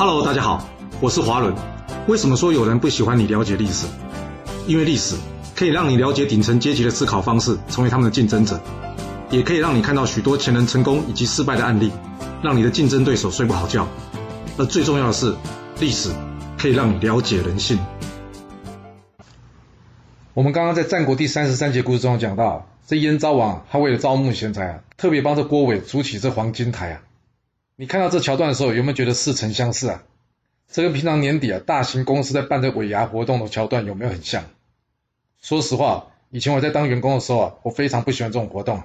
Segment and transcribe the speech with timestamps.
[0.00, 0.66] Hello，大家好，
[0.98, 1.54] 我是华伦。
[2.08, 3.86] 为什么说有人不喜欢你了解历史？
[4.66, 5.14] 因为历史
[5.54, 8.58] 可以让你了解顶层阶级的思考方式，成为他们的竞争者，
[9.28, 11.92] 也可以让你看到许多前人成功以及失败的案例，
[12.42, 13.86] 让你的竞争对手睡不好觉。
[14.56, 15.34] 而最重要的是，
[15.80, 16.08] 历史
[16.56, 17.78] 可以让你了解人性。
[20.32, 27.02] 我们刚刚在战国第三十三节故事中讲到，这燕昭王他为了招募贤才啊，特别帮这郭伟筑起这黄金台啊。
[27.80, 30.02] 你看到这桥段的时候，有没有觉得似曾相识啊？
[30.68, 34.44] 这跟平常年底啊大型公司在办这尾牙活动的桥段有没有很像？
[35.40, 38.82] 说实话，以前我在当员工的时候啊，我非常不喜欢这种活动，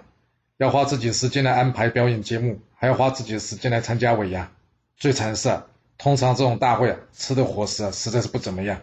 [0.55, 4.49] 要花自己的时间来安排表演节目，还要花自己的时间来参加尾牙。
[4.95, 5.65] 最惨的是啊，
[5.97, 8.79] 通常这种大会啊，吃的伙食啊实在是不怎么样，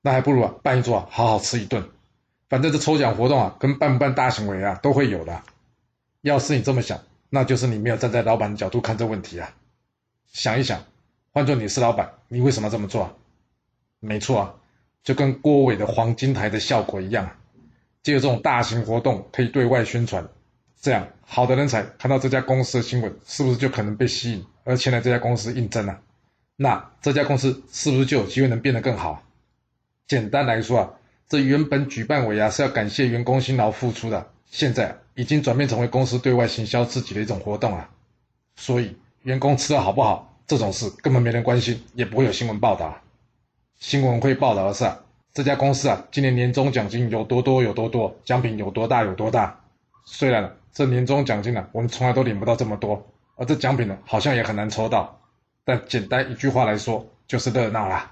[0.00, 1.86] 那还不如啊办一桌啊好好吃一顿。
[2.48, 5.42] 反正这抽奖活动啊，跟办不办大型尾牙都会有的。
[6.22, 7.00] 要是你这么想。
[7.32, 9.54] 那就是你没有站在老板的角度看这问题啊！
[10.32, 10.84] 想一想，
[11.32, 13.16] 换做你是老板，你为什么这么做？
[14.00, 14.54] 没错啊，
[15.04, 17.30] 就跟郭伟的黄金台的效果一样，
[18.02, 20.28] 借由这种大型活动可以对外宣传，
[20.80, 26.00] 这样好的人才看到这家公司的新闻，是不是就可能被吸引而前来这家公司应征啊？
[26.56, 29.22] 那这家公司是不是就有机会能变得更好？
[30.08, 30.90] 简单来说啊，
[31.28, 34.98] 这原本举办尾牙是要感谢员工辛劳付出的，现在。
[35.20, 37.90] 已经转变成为公司对外行销自己的一种活动啊，
[38.56, 42.96] 所以员工吃的好不好这种事根本没人关心，也不会有新闻报道。
[43.78, 44.90] 新闻会报道的是
[45.34, 49.60] 这家公司啊，今年年终奖金有多多有多多，奖品有多大有多大。
[50.06, 55.20] 虽然这年终奖金呢，我们从来都领不到这么多，而这奖品呢，好像也很难抽到。
[55.66, 58.10] 但简单一句话来说，就是热闹啦。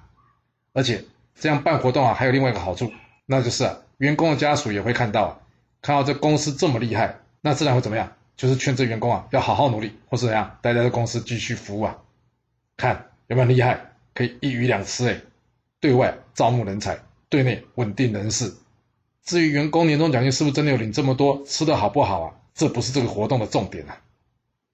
[0.74, 1.02] 而且
[1.34, 2.92] 这样办活动啊，还有另外一个好处，
[3.24, 5.40] 那就是员工的家属也会看到。
[5.80, 8.12] 看到这公司这么厉害，那自然会怎么样？
[8.36, 11.98] 就是劝这员工啊，要好好努力，或是怎样待在这公司继续服务啊。
[12.76, 13.92] 看有没有厉害？
[14.14, 15.20] 可以一鱼两吃哎，
[15.80, 18.54] 对外招募人才，对内稳定人事。
[19.24, 22.34] 至于员工年终奖金是不是真的有领这么多，吃的好不好啊？
[22.54, 24.00] 这不是这个活动的重点啊。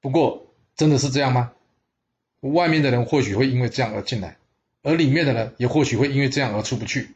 [0.00, 1.52] 不过真的是这样吗？
[2.40, 4.36] 外面的人或许会因为这样而进来，
[4.82, 7.14] 而里面的人也或许会因为这样而出不去。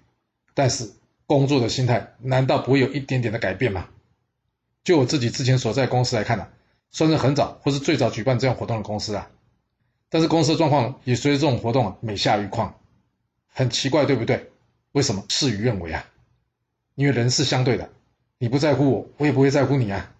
[0.55, 0.93] 但是。
[1.28, 3.87] 工作的心态难道不会有一点点的改变吗？
[4.83, 6.49] 就我自己之前所在公司来看呢，
[6.91, 9.31] 算是很早或是最早举办这样活动的公司啊。
[10.09, 12.81] 但是公司的状况也随着这种活动啊每下愈况，
[13.53, 14.50] 很奇怪，对不对？
[14.93, 16.06] 为什么事与愿违啊？
[16.94, 17.91] 因为人是相对的，
[18.38, 20.11] 你不在乎我，我也不会在乎你啊。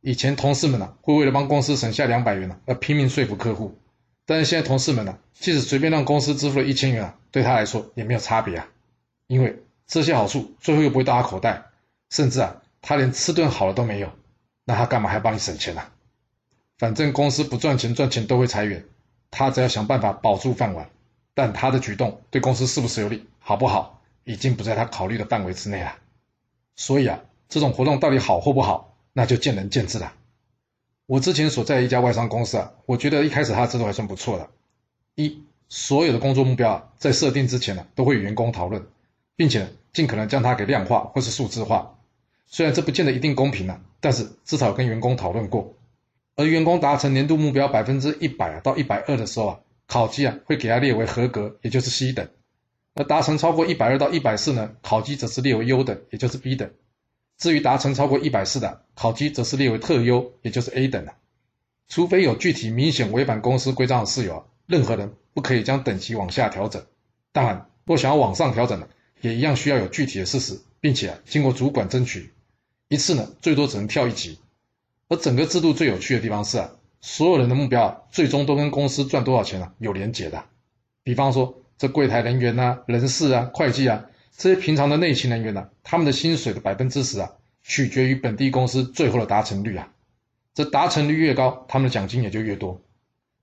[0.00, 3.76] 以前同事们呢会为了帮公司省下两百元呢而拼命说服客户，
[4.24, 8.68] 但是现在同事们呢即使随便让公司支付了一千元啊，对他来说也没有差别啊，
[9.26, 9.60] 因为。
[9.86, 11.64] 这些好处最后又不会到他口袋，
[12.10, 14.10] 甚至啊，他连吃顿好的都没有，
[14.64, 15.82] 那他干嘛还帮你省钱呢？
[16.78, 18.84] 反正公司不赚钱，赚钱都会裁员，
[19.30, 20.90] 他只要想办法保住饭碗。
[21.38, 25.96] 但他的举动对公司是不是有利，好不好，已经不在他考虑的范围之内了。
[26.76, 27.20] 所以啊，
[27.50, 30.14] 这种活动到底好或不好，那就见仁见智了。
[31.04, 34.48] 我之前所在一家外商公司啊，我觉得一开始他制度还算不错的。
[35.14, 38.86] 一，所有的工作目标啊，在设定之前呢，都会与员工讨论。
[39.36, 41.98] 并且尽可能将它给量化或是数字化，
[42.46, 45.74] 虽然这不见得一定公平啊，但是至少跟员工讨论过。
[46.34, 52.26] 而员工达成年度目标百分之一百啊到一百二的时候啊，考绩啊会给他列为合格，也就是 C 等；
[52.94, 56.70] 而达成超过一百二到一百四呢，考绩则是列为优等，也就是 B 等。
[57.38, 61.14] 至于达成超过一百四的，考绩则是列为特优，也就是 A 等了。
[61.88, 66.84] 除非有具体明显违反公司规章的事由啊，任何人不可以将等级往下调整。
[67.32, 68.88] 当然，若想要往上调整呢？
[69.20, 72.32] 也一样需要有具体的事实，并且啊经过主管争取，
[72.88, 74.38] 一次呢最多只能跳一级。
[75.08, 80.44] 而整个制度最有趣的地方是啊，所有人的目标啊，最终都跟公司赚多少钱啊有连结的。
[81.02, 84.06] 比方说这柜台人员呐、人事啊、会计啊
[84.36, 87.32] 这些平常的内勤人员呐，他们的薪水的百分之十啊，
[87.62, 89.92] 取决于本地公司最后的达成率啊。
[90.54, 92.80] 这达成率越高，他们的奖金也就越多。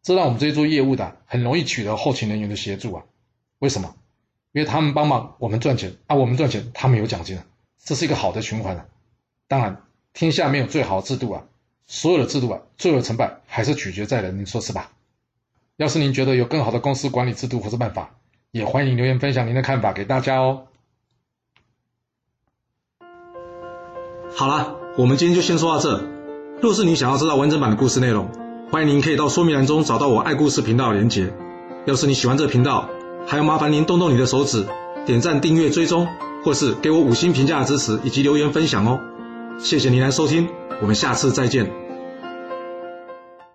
[0.01, 3.03] 这让我们这些做业务的很容易取得后勤人员的协助啊。
[3.59, 3.95] 为什么？
[4.53, 7.43] 因为他们帮忙，我们赚钱啊，我们赚钱，他们有奖金啊，
[7.83, 8.85] 这是一个好的循环啊。
[9.47, 9.81] 当然，
[10.13, 11.43] 天下没有最好的制度啊，
[11.87, 14.91] 所有的制度啊，最后成败还是取决在人，您说是吧？
[15.75, 18.11] 要是您觉得有更好的公司管理制度或是办法，
[18.51, 20.67] 也欢迎留言分享您的看法给大家哦。
[24.35, 26.07] 好了，我们今天就先说到这。
[26.61, 28.29] 若是你想要知道完整版的故事内容，
[28.71, 31.33] 欢迎您可以到说明栏中找到我爱故事频道的连结。
[31.85, 32.87] 要是你喜欢这个频道，
[33.25, 34.65] 还要麻烦您动动你的手指，
[35.05, 36.07] 点赞、订阅、追踪，
[36.43, 38.99] 或是给我五星评价的支持，以及留言分享哦。
[39.59, 40.47] 谢谢您来收听，
[40.81, 41.82] 我们下次再见。